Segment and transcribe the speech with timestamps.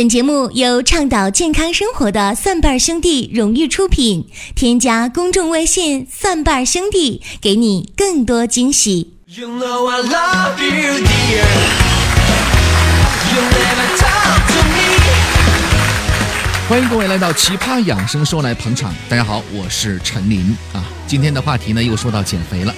[0.00, 4.26] 本节目由倡导健康生活的蒜瓣兄弟荣誉出品。
[4.54, 9.12] 添加公众微信“蒜瓣兄弟”，给你更多惊喜。
[9.26, 11.44] You know I love you, dear.
[13.28, 14.96] You never talk to me.
[16.66, 18.94] 欢迎各位来到奇葩养生说来捧场。
[19.06, 20.82] 大家好，我是陈林啊。
[21.06, 22.74] 今天的话题呢，又说到减肥了。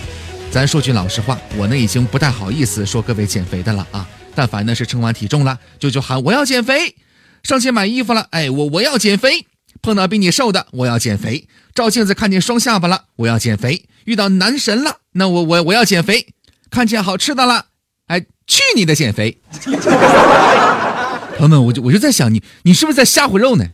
[0.50, 4.04] 咱说句老实话，我呢已经不太好意思说各位减肥的了啊。
[4.34, 6.96] 但凡呢是称完体重了，就就喊我要减肥。
[7.42, 9.46] 上街买衣服了，哎，我我要减肥。
[9.80, 11.48] 碰到比你瘦的，我要减肥。
[11.74, 13.86] 照镜子看见双下巴了，我要减肥。
[14.04, 16.28] 遇到男神了，那我我我要减肥。
[16.70, 17.66] 看见好吃的了，
[18.06, 19.40] 哎，去你的减肥！
[21.36, 23.66] 朋友们，我就我就在想，你你是不是在吓唬肉呢？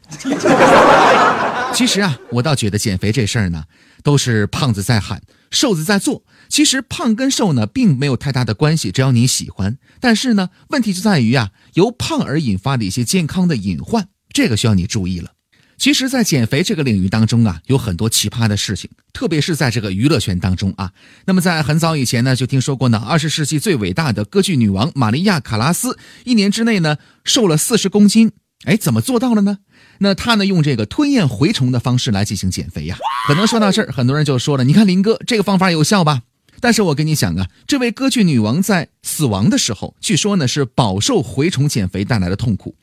[1.75, 3.65] 其实啊，我倒觉得减肥这事儿呢，
[4.03, 6.25] 都是胖子在喊，瘦子在做。
[6.49, 9.79] 其实胖跟瘦呢，并没有太大的关系，只要你喜欢。
[10.01, 15.33] 但是呢，问题就在于啊，由胖而引发的一些健康的隐患，这个需要你注意了。
[15.77, 20.91] 其实，在减肥这个领域当中啊，有很多奇葩的事情，特别是在这个娱乐圈当中啊。
[21.27, 28.33] 那么，在很早以前呢，就听说过呢，二十世纪最伟大的歌剧女王玛利亚·卡拉斯，一年之内呢，瘦了四十公斤。
[28.65, 29.59] 哎，怎么做到了呢？
[29.99, 32.97] 那他呢，用这个吞咽蛔虫的方式来进行减肥呀。
[33.27, 36.23] 可能说到这儿，很多人就说了，你看林哥这个方法有效吧？
[36.61, 42.75] 但是我跟你讲啊，这位歌剧女王在死亡的时候，据说呢是饱受蛔虫减肥带来的痛苦。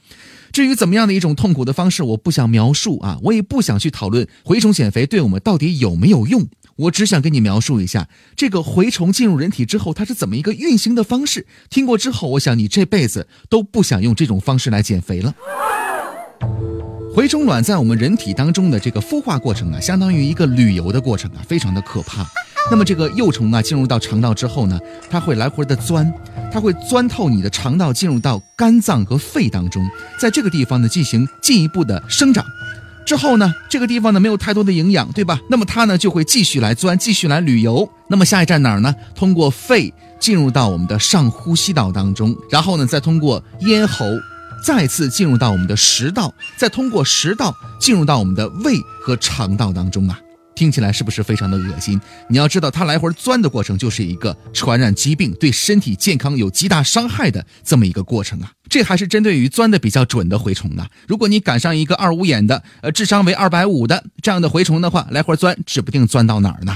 [0.53, 6.47] 至于怎么样的一种痛苦的方式，我不想描述啊，我也不想去讨论蛔虫减肥对我们到底有没有用。
[6.77, 11.45] 我只想跟你描述一下这个蛔虫进入人体之后，它是怎么一个运行的方式。
[11.69, 15.35] 听过之后，我想你这辈子都不想用这种方式来减肥了。
[17.15, 22.27] 蛔虫卵在我们人体当中的这个孵化过程啊，相当于一个旅游的过程啊，非常的可怕。
[22.69, 24.77] 那么这个幼虫啊，进入到肠道之后呢，
[25.09, 26.13] 它会来回的钻，
[26.51, 29.81] 它会钻透你的肠道，进入到肝脏和肺当中，
[30.19, 32.45] 在这个地方呢进行进一步的生长。
[33.05, 35.39] 之后呢，这个地方呢没有太多的营养，对吧？
[35.49, 37.89] 那么它呢就会继续来钻，继续来旅游。
[38.09, 38.93] 那么下一站哪儿呢？
[39.15, 44.05] 通过肺进入到我们的上呼吸道当中，然后呢再通过咽喉，
[44.65, 50.19] 再次进入到我们的食道，再通过食道进入到我们的胃和肠道当中啊。
[50.55, 52.01] 听起来是不是非常的恶心？
[52.27, 58.51] 你要知道，它来回钻的过程就是一个传染疾病、对身体健康有极大伤害的这么一个过程啊！
[58.67, 60.87] 这还是针对于钻的比较准的蛔虫呢。
[61.07, 66.75] 如果你赶上一个二五眼的，呃，智商为二百五的这样的蛔虫的话，来回钻，指不定钻到哪儿呢。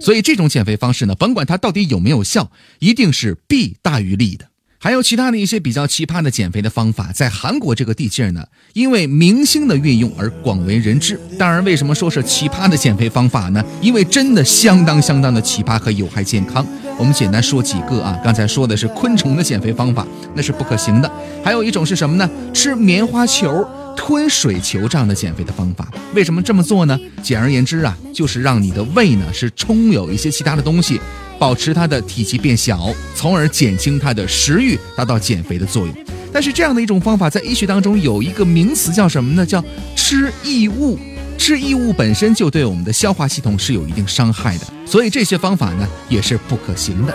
[0.00, 4.48] 所以这种减肥方式呢，甭管它到底有没有效，一定是弊大于利的。
[4.80, 11.18] 还有其他的一些比较奇葩的减肥的方法，在韩国这个地界儿呢，因为明星的运用而广为人知。
[11.36, 13.60] 当然，为什么说是奇葩的减肥方法呢？
[13.80, 16.64] 因为真的相当相当的奇葩和有害健康。
[16.96, 20.06] 我们简单说几个啊，刚才说的是昆虫的减肥方法，
[20.36, 21.10] 那是不可行的。
[21.44, 22.30] 还有一种是什么呢？
[22.54, 25.88] 吃棉花球、吞水球这样的减肥的方法。
[26.14, 26.96] 为什么这么做呢？
[27.20, 31.00] 简而言之啊，就是让你的胃呢是充有一些其他的东西。
[31.38, 35.94] 保持它的体积变小，从而减轻它的食欲，达到减肥的作用。
[36.32, 39.46] 但是这样的一种方法，在医学当中有一个名词叫什么呢？
[39.46, 39.64] 叫
[39.96, 40.98] 吃异物。
[41.38, 47.14] 吃异物本身就对我们的消化系统是有一定伤害的，所以这些方法呢也是不可行的。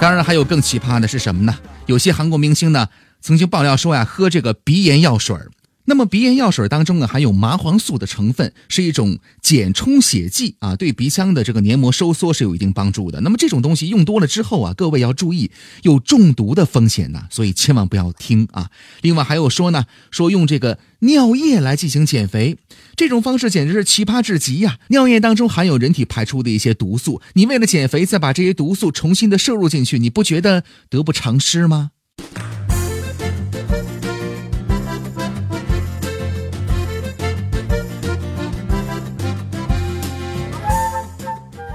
[0.00, 1.56] 当然，还有更奇葩的是什么呢？
[1.86, 2.88] 有些韩国明星呢
[3.22, 5.48] 曾经爆料说呀，喝这个鼻炎药水儿。
[5.90, 13.20] 那么鼻炎药水当中呢，含有麻黄素的成分，是一种减充血剂啊，对鼻腔的这个黏膜收缩是有一定帮助的。
[13.22, 15.50] 那么这种东西用多了之后啊，各位要注意
[15.82, 18.70] 有中毒的风险呢，所以千万不要听啊。
[19.00, 22.56] 另外还有说呢，说用这个尿液来进行减肥，
[22.94, 24.78] 这种方式简直是奇葩至极呀！
[24.90, 31.90] 尿液当中含有人体排出的一些毒素，你为了减肥再把这些毒素重新的摄入进去，你不觉得得不偿失吗？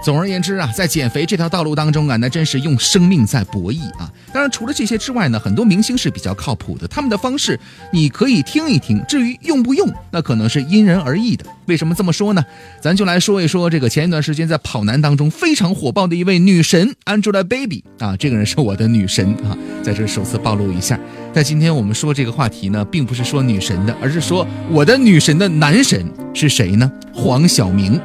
[0.05, 4.07] 总而言之啊，在减肥这条道路当中啊，那真是用生命在博弈啊！
[4.31, 7.59] 当然，除了这些之外呢，很多明星是比较靠谱的，他们的方式
[7.91, 9.03] 你可以听一听。
[9.07, 11.43] 至于用不用，那可能是因人而异的。
[11.66, 12.46] 为什么这么说呢？
[12.79, 20.99] 咱就来说一说这个前一段时间在跑男当中非常火爆的一位女神 Angelababy 啊，这个人是我的女神啊，在这首次暴露一下。
[21.34, 26.91] 但今天我们说这个话题呢，并不是说女神的，而是说我的女神的男神是谁呢？
[27.11, 27.99] 黄晓明。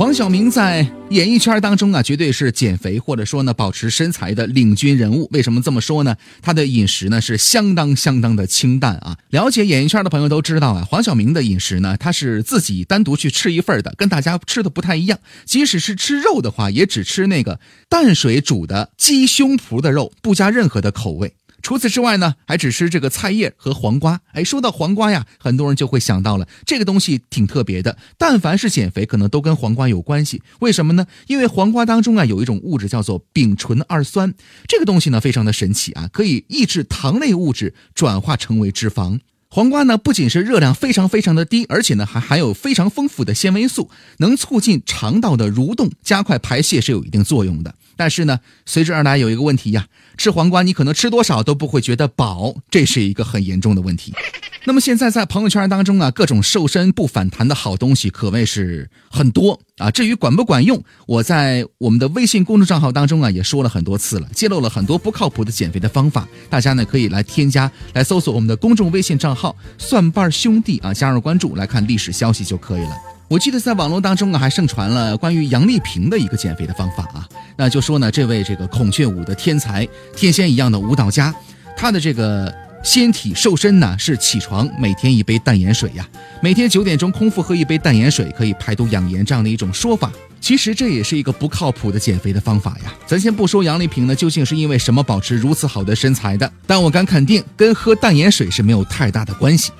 [0.00, 5.28] 黄晓明在演艺圈当中啊，绝对是减肥或者说呢保持身材的领军人物。
[5.30, 6.16] 为什么这么说呢？
[6.40, 9.18] 他的饮食呢是相当相当的清淡啊。
[9.28, 15.18] 了解演艺圈的朋友都知道啊，黄晓明的饮食呢，他是自己单独去吃一份的，跟大家吃的不太一样。
[15.44, 17.60] 即使是吃肉的话，也只吃那个
[17.90, 21.34] 淡水煮的鸡胸脯的肉，不加任何的口味。
[21.62, 24.20] 除此之外呢，还只吃这个菜叶和黄瓜。
[24.32, 27.96] 哎，说到黄瓜呀，很多人就会想到了这个东西挺特别的。
[28.18, 30.42] 但凡是减肥，可能都跟黄瓜有关系。
[30.60, 31.06] 为什么呢？
[31.26, 34.32] 因为黄瓜当中啊有一种物质叫做丙醇二酸，
[34.68, 39.20] 这个东西呢非常的神奇啊，可以抑制糖类物质转化成为脂肪。
[39.52, 47.74] 黄瓜呢，不仅是热量非常非常的低，而且呢还含有非常丰富的纤维素，能促进肠道的蠕动，加快排泄是有一定作用的。
[48.00, 49.86] 但是呢，随之而来有一个问题呀，
[50.16, 54.14] 吃黄瓜你可能吃多少都不会觉得饱，这是一个很严重的问题。
[54.64, 59.90] 那么现在在朋友圈当中啊，各种瘦身不反弹的好东西可谓是很多啊。
[59.90, 66.26] 至于管不管用，我在我们的微信公众账号当中啊也说了很多次了，揭露了很多不靠谱的减肥的方法。
[66.48, 72.96] 大家呢可以来添加，来搜索我们的公众微信账号“蒜瓣兄弟”啊，加入关注来看历史消息就可以了。
[73.30, 77.28] 我记得在网络当中啊，还盛传了关于杨丽萍的一个减肥的方法啊。
[77.54, 79.86] 那就说呢，这位这个孔雀舞的天才、
[80.16, 81.32] 天仙一样的舞蹈家，
[81.76, 86.04] 他的这个纤体瘦身呢，是起床每天一杯淡盐水呀，
[86.42, 90.10] 每天九点钟空腹喝一杯淡盐水，可以排毒养颜这样的一种说法。
[90.40, 92.92] 其实这也是一个不靠谱的减肥的方法呀。
[93.06, 99.70] 咱先不说杨丽萍呢究竟是因为什么保持如此好的身材的，但我敢肯定，跟喝淡盐水是没有太大的关系。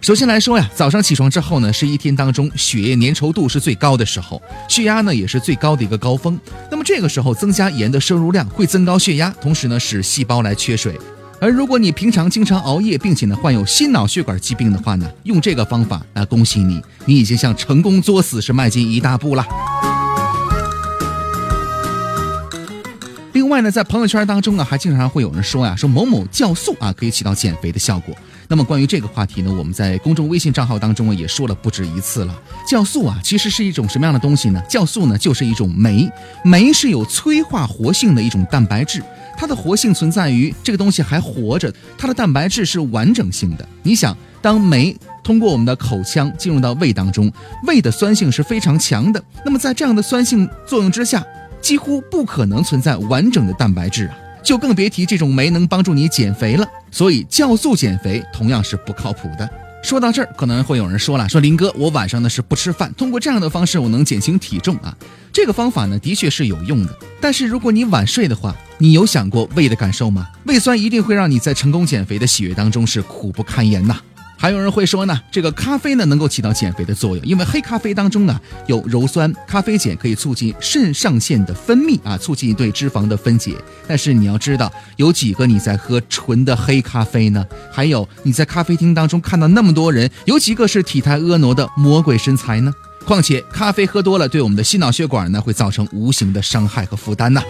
[0.00, 6.40] 首先来说呀，早上起床之后呢，是一天当中血液粘稠度是最高的时候，血压呢也是最高的一个高峰。
[6.70, 10.98] 那么这个时候增加盐的摄入量会增高血压，同时呢使细胞来缺水。
[11.38, 19.46] 而如果你平常经常熬夜，并且呢患有心脑血管疾病的话呢，用这个方法，那恭喜你，你已经向成功作死是迈进一大步了。
[23.34, 28.16] 另外呢，在朋友圈当中啊，还经常会有人说呀，说某某酵素啊可以起到减肥的效果。
[28.50, 32.36] 那么关于这个话题呢，我们在公众微信账号当中啊也说了不止一次了。
[32.68, 34.60] 酵素啊其实是一种什么样的东西呢？
[34.68, 36.10] 酵素呢就是一种酶，
[36.42, 39.00] 酶是有催化活性的一种蛋白质，
[39.38, 43.64] 它的活性存在于这个东西还活着，它的蛋白质是完整性的。
[43.84, 47.32] 你想，当酶通过我们的口腔进入到胃当中，
[47.68, 51.24] 胃的酸性是非常强的，那么在这样的酸性作用之下，
[51.60, 54.14] 几乎不可能存在完整的蛋白质啊。
[54.42, 56.66] 就更别提这种酶能帮助你减肥了。
[56.90, 59.48] 所以酵素减肥同样是不靠谱的。
[59.82, 64.94] 说到这儿，可能会有人说了：“说林哥，我晚上呢是不吃饭，通过这样的方式我能减轻体重啊。”
[65.32, 66.94] 这个方法呢的确是有用的。
[67.18, 70.28] 但是如果你晚睡的话，你有想过胃的感受吗？
[70.44, 73.98] 胃酸一定会让你在成功减肥的喜悦当中是苦不堪言呐。
[74.42, 83.54] 还有人会说呢，这个咖啡呢能够起到减肥的作用，因为黑咖啡当中呢有鞣酸，咖啡碱可以促进肾上腺的分泌啊，促进对脂肪的分解。
[83.86, 87.44] 但是你要知道，有几个你在喝纯的黑咖啡呢？
[87.70, 92.72] 还有你在咖啡厅当中看到那么多人，有几个是体态婀娜的魔鬼身材呢？
[93.04, 97.42] 况且咖啡喝多了，对我们的心脑血管呢会造成无形的伤害和负担呐。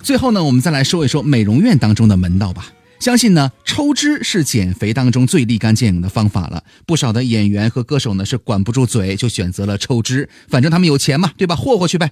[0.00, 2.66] 最后呢，我们再来说一说美容院当中的门道吧。
[2.98, 6.64] 相信呢，抽脂是减肥当中最立竿见影的方法了。
[6.86, 11.54] 不少的演员和歌手呢是管不住嘴，就选择了抽脂，反正他们有钱嘛，对吧？
[11.54, 12.10] 霍霍去呗。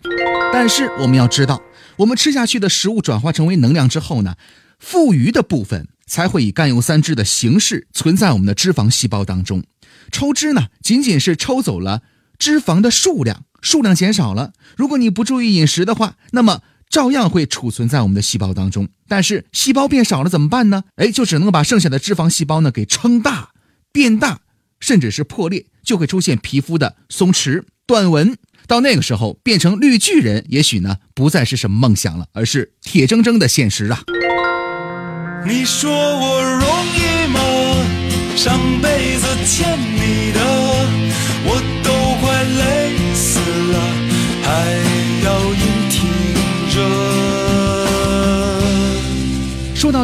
[0.52, 1.60] 但是我们要知道，
[1.96, 4.36] 我们吃下去的食物转化成为能量之后呢，
[4.78, 9.64] 富余的部分才会以甘油三酯的形式存在我们的脂肪细胞当中。
[10.12, 12.02] 抽脂呢，仅仅是抽走了
[12.38, 14.52] 脂肪的数量，数量减少了。
[14.76, 16.60] 如果你不注意饮食的话，那么。
[16.94, 20.84] 照样会储存在我们的细胞当中，但是细胞变少了怎么办呢？
[20.94, 23.48] 哎，就只能把剩下的脂肪细胞呢给撑大、
[23.90, 24.42] 变大，
[24.78, 28.36] 甚至是破裂，就会出现皮肤的松弛、断纹。
[28.68, 34.00] 到那个时候，变成绿巨人，也许呢不再是什么梦想了，而是铁铮铮的现实啊！
[35.44, 36.62] 你说我容
[36.94, 37.40] 易吗？
[38.36, 39.76] 上辈子欠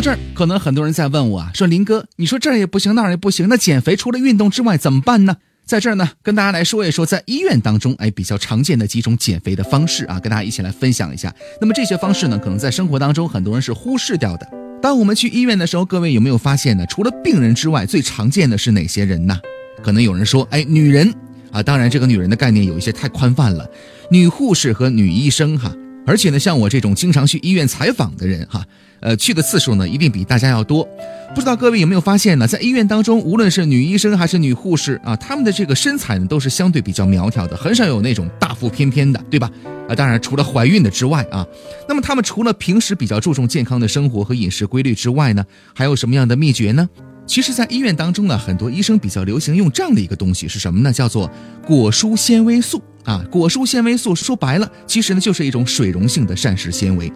[0.00, 5.36] 到这儿，可能很多人在问我啊，说林哥，你说这儿也不行，那儿也不行，那减肥除了运动之外怎么办呢？
[5.66, 11.30] 在这儿呢，跟大家来说一说，在医院当中，哎，比较常见的几种减肥的方式啊，跟大家一起来分享一下。
[11.60, 14.48] 那么这些方式呢，可能在生活当中很多人是忽视掉的。
[14.80, 16.86] 当我们去医院的时候，各位有没有发现呢？
[16.86, 19.38] 除了病人之外，最常见的是哪些人呢？
[19.82, 21.14] 可能有人说，哎，女人
[21.52, 23.68] 啊，当然这个女人的概念有一些太宽泛了，
[24.10, 25.70] 女护士和女医生哈。
[26.06, 28.64] 而且呢，像我这种经常去医院采访的人，哈，
[29.00, 30.86] 呃，去的次数呢，一定比大家要多。
[31.34, 32.46] 不知道各位有没有发现呢？
[32.46, 39.48] 在医院当中，无论是女医生还是女护士啊，她们的这个身材呢，都是相对比较苗条的，很少有那种大腹翩翩的，对吧？
[39.88, 41.46] 啊，当然除了怀孕的之外啊，
[41.88, 46.88] 那么她们除了平时比较注重健康的生活和饮食规律之外呢，还有什么样的秘诀呢？
[47.26, 50.92] 其实，在医院当中呢，很多医生比较流行用这样的一个东西，是什么呢？
[50.92, 51.30] 叫做
[51.64, 53.24] 果蔬纤维素啊。
[53.30, 57.12] 果蔬纤维素说白了，其实呢就是一种水溶性的膳食纤维。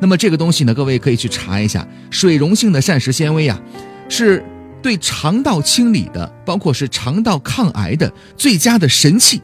[0.00, 3.60] 那么这个东西呢，各位可以去查一下，水溶性的膳食纤维啊，
[4.08, 4.44] 是
[4.82, 9.40] 对肠道清理的，包括是肠道抗癌的最佳的神器。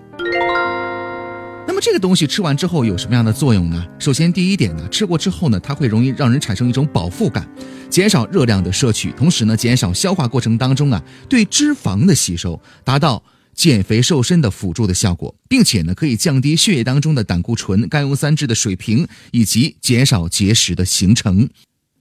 [1.66, 3.86] 那么这个东西吃完之后有什么样的作用呢？
[3.98, 7.48] 首先第一点呢，吃过之后呢，它会容易让人产生一种饱腹感，
[7.88, 13.22] 减少热量的摄取，同时呢，减少消化过程当中啊对脂肪的吸收，达到。
[13.60, 21.46] 减肥瘦身的辅助的效果，并且呢，可以降低血液当中的胆固醇、甘油三酯的水平，以及减少结石的形成。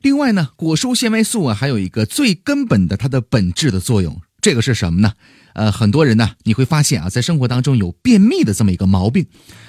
[0.01, 5.11] 另外呢，果蔬纤维素啊，还有一个最根本的它的本质的作用，这个是什么呢？
[5.59, 9.25] 呃，很多人呢，你会发现啊，在生活当中有便秘的这么一个毛病。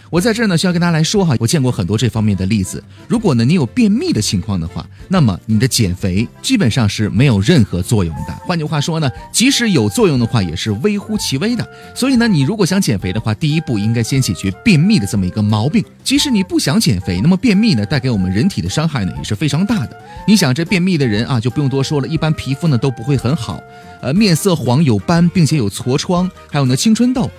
[0.08, 2.82] 我在这儿呢，需要跟大家来说哈，我见过很多这方面的例子。
[3.08, 8.32] 如果呢你有便秘的情况的话，那么你的减肥基本上是没有任何作用的。
[8.46, 11.68] 换句话说呢，即使有作用的话，也是微乎其微的。
[11.92, 15.84] 所以呢，你如果想减肥的话，第一步应该先解决便秘的这么一个毛病。
[16.04, 19.96] 即使你不想减肥，那么便秘呢带给我们人体的伤害呢也是非常大的。
[20.26, 23.60] 你想这便秘的人啊，就不用多说了，一般皮肤呢都不会很好，
[24.02, 27.30] 呃，面色黄有斑，并且有痤疮，还有呢青春痘。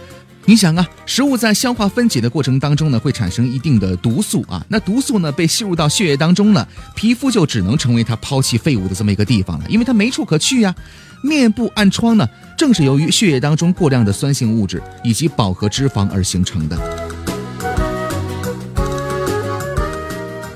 [0.46, 4.66] 你想啊，食物在消化分解的过程当中呢，会产生一定的毒素啊。
[4.68, 10.74] 那毒素呢被吸入到血液当中了，皮肤就只能成为它抛弃废物的这么一个地方了，因为它没处可去呀。
[11.24, 17.11] 面部暗疮呢，正是由于血液当中过量的酸性物质以及饱和脂肪而形成的。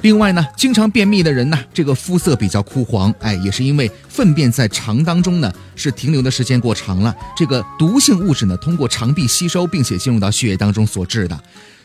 [0.05, 11.35] 另外呢，经常便秘的人呢，这个肤色比较枯黄，哎，也是因为粪便在肠当中呢是停留的时间过长了，这个毒性物质呢通过肠壁吸收，并且进入到血液当中所致的。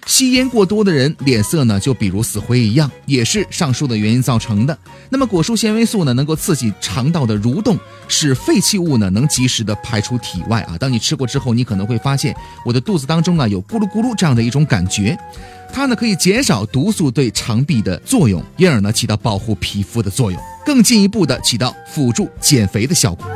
[0.04, 4.78] 吸烟过多的人脸色呢就比如死灰一样，也是上述的原因造成的。
[5.08, 10.76] 那么果蔬纤维素呢能够刺激肠道的蠕动，使废弃物呢能及时的排出体外啊。
[10.76, 12.36] 当你吃过之后，你可能会发现
[12.66, 15.18] 我的肚子当中啊有咕噜咕噜这样的一种感觉。
[15.72, 23.26] 它呢可以减少毒素对肠壁的作用，因而呢起到保护皮肤的作用，更进一步的起到辅助减肥的效果。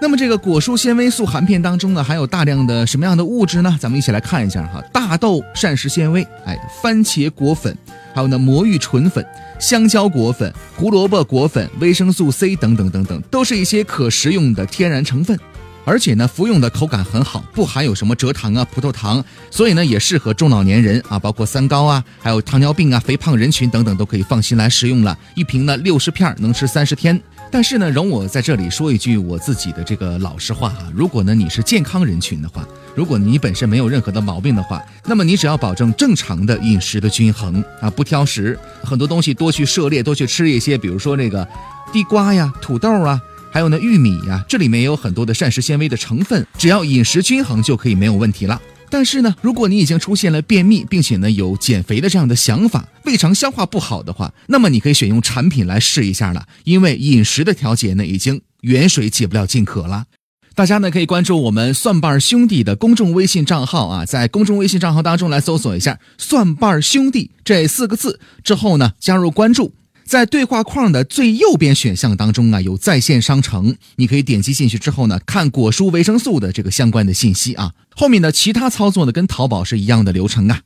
[0.00, 3.76] 那么这个果蔬纤维素含片当中呢，含有大量的什么样的物质呢？
[3.80, 7.76] 咱们一起来看一下哈，大豆膳食纤维，哎，番茄果粉，
[8.14, 9.26] 还有呢魔芋醇粉、
[9.58, 15.36] 香蕉果粉、胡萝卜果粉、维生素 C 等等等等，都是一些可食用的天然成分。
[15.84, 25.16] 而且呢，服用的口感很好，不含有什么蔗糖啊、葡萄糖，所以呢，也适合中老年人啊，包括三高啊，还有糖尿病啊、肥胖人群等等，都可以放心来食用了。
[25.34, 27.18] 一瓶呢六十片，能吃三十天。
[27.50, 41.48] 但是呢，容我在这里说一句我自己的这个老实话啊，如果呢你是健康人群的话，如果你本身没有任何的毛病的话，那么你只要保证正常的饮食的均衡啊，不挑食，很多东西多去涉猎，多去吃一些，比如说这个
[41.90, 43.18] 地瓜呀、土豆啊。
[43.50, 48.60] 还有呢，玉米呀，这里面也有很多的膳食纤维的成分，只要饮食均衡就可以没有问题了。
[48.90, 56.46] 但是呢，如果你已经出现了便秘，并且呢有减肥的这样的想法，胃肠消化不好的话，那么你可以选用产品来试一下了。
[56.64, 60.04] 因为饮食的调节呢，已经远水解不了近渴了。
[60.54, 69.74] 大家呢可以关注我们蒜瓣兄弟的公众微信账号啊，在公众微信账号当中来搜索一下“蒜瓣兄弟”这四个字之后呢，加入关注。
[70.08, 77.74] 在对话框的最右边选项当中啊，有在线商城，你可以点击进去之后呢，看果蔬维生素的这个相关的信息啊。
[77.94, 80.62] 后面的其他操作呢，跟淘宝是一样的流程啊。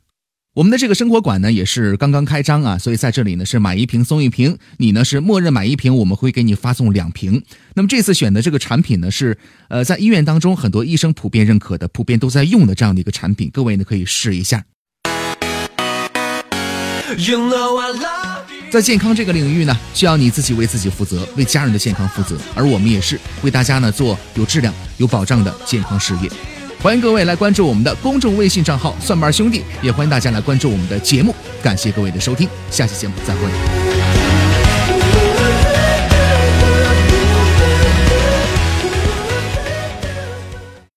[0.55, 7.43] 我们的这个生活馆呢，也是刚刚开张啊，所以在这里呢是买一瓶送一瓶，你呢是默认买一瓶，我们会给你发送两瓶。
[7.75, 9.37] 那么这次选的这个产品呢，是
[9.69, 14.65] 呃在医院当中很多医生普遍认可的、普遍都在用的这样的一个产品，各位呢可以试一下。
[17.19, 18.22] You know I love
[18.73, 26.31] 在健康这个领域呢，需要你自己为自己负责，为家人的健康负责，而我们也是为大家呢做有质量、有保障的健康事业。
[26.81, 31.35] 欢迎各位来关注我们的公众微信账号“蒜瓣兄弟”，也欢迎大家来关注我们的节目。
[31.63, 33.92] 感谢各位的收听，下期节目再会。